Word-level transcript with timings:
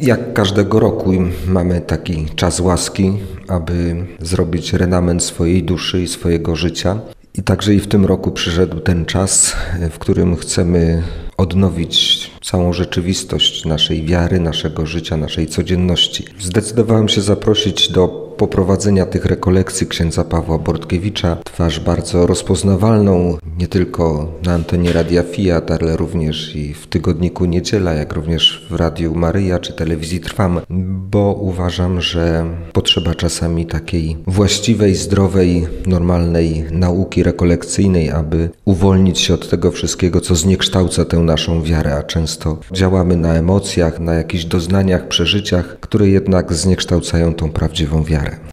Jak 0.00 0.32
każdego 0.32 0.80
roku 0.80 1.12
mamy 1.46 1.80
taki 1.80 2.26
czas 2.36 2.60
łaski, 2.60 3.12
aby 3.48 4.06
zrobić 4.20 4.72
renament 4.72 5.22
swojej 5.22 5.62
duszy 5.62 6.02
i 6.02 6.08
swojego 6.08 6.56
życia. 6.56 7.00
I 7.34 7.42
także 7.42 7.74
i 7.74 7.80
w 7.80 7.86
tym 7.86 8.06
roku 8.06 8.30
przyszedł 8.30 8.80
ten 8.80 9.06
czas, 9.06 9.56
w 9.90 9.98
którym 9.98 10.36
chcemy 10.36 11.02
odnowić 11.36 12.30
całą 12.42 12.72
rzeczywistość 12.72 13.64
naszej 13.64 14.06
wiary, 14.06 14.40
naszego 14.40 14.86
życia, 14.86 15.16
naszej 15.16 15.46
codzienności. 15.46 16.24
Zdecydowałem 16.40 17.08
się 17.08 17.20
zaprosić 17.20 17.92
do 17.92 18.27
poprowadzenia 18.38 19.06
tych 19.06 19.24
rekolekcji 19.24 19.86
księdza 19.86 20.24
Pawła 20.24 20.58
Bortkiewicza, 20.58 21.36
twarz 21.44 21.80
bardzo 21.80 22.26
rozpoznawalną 22.26 23.38
nie 23.58 23.68
tylko 23.68 24.32
na 24.44 24.52
antenie 24.52 24.92
Radia 24.92 25.22
Fiat, 25.22 25.70
ale 25.70 25.96
również 25.96 26.56
i 26.56 26.74
w 26.74 26.86
tygodniku 26.86 27.44
Niedziela, 27.44 27.92
jak 27.92 28.12
również 28.12 28.66
w 28.70 28.74
Radiu 28.74 29.14
Maryja 29.14 29.58
czy 29.58 29.72
telewizji 29.72 30.20
Trwam, 30.20 30.60
bo 31.10 31.32
uważam, 31.40 32.00
że 32.00 32.46
potrzeba 32.72 33.14
czasami 33.14 33.66
takiej 33.66 34.16
właściwej, 34.26 34.94
zdrowej, 34.94 35.66
normalnej 35.86 36.64
nauki 36.70 37.22
rekolekcyjnej, 37.22 38.10
aby 38.10 38.50
uwolnić 38.64 39.18
się 39.18 39.34
od 39.34 39.48
tego 39.50 39.70
wszystkiego, 39.70 40.20
co 40.20 40.34
zniekształca 40.34 41.04
tę 41.04 41.18
naszą 41.18 41.62
wiarę, 41.62 41.96
a 41.96 42.02
często 42.02 42.58
działamy 42.72 43.16
na 43.16 43.34
emocjach, 43.34 44.00
na 44.00 44.14
jakichś 44.14 44.44
doznaniach, 44.44 45.08
przeżyciach, 45.08 45.80
które 45.80 46.08
jednak 46.08 46.52
zniekształcają 46.52 47.34
tą 47.34 47.50
prawdziwą 47.50 48.04
wiarę. 48.04 48.27
இருக்கிறேன் 48.28 48.46